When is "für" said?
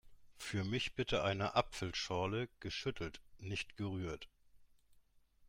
0.35-0.63